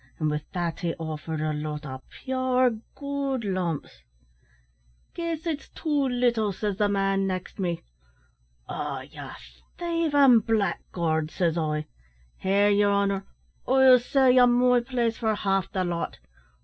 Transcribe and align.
and 0.17 0.31
with 0.31 0.51
that 0.51 0.79
he 0.79 0.95
offered 0.95 1.39
a 1.41 1.53
lot 1.53 1.85
o' 1.85 2.01
pure 2.09 2.71
goold 2.95 3.43
lumps. 3.43 4.01
"`Guess 5.15 5.45
it's 5.45 5.69
too 5.69 6.09
little,' 6.09 6.51
says 6.51 6.77
the 6.77 6.89
man 6.89 7.27
next 7.27 7.59
me. 7.59 7.83
"`Ah, 8.67 9.01
ye 9.03 9.29
thievin' 9.77 10.39
blackguard!' 10.39 11.29
says 11.29 11.55
I. 11.55 11.85
`Here, 12.43 12.75
yer 12.75 12.89
honer, 12.89 13.25
I'll 13.67 13.99
sell 13.99 14.31
ye 14.31 14.43
my 14.43 14.79
place 14.79 15.19
for 15.19 15.35
half 15.35 15.71
the 15.71 15.83
lot. 15.83 16.17